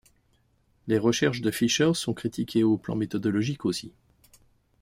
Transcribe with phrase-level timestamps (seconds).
[0.87, 3.93] Les recherches de Fischer sont critiquées au plan méthodologique aussi.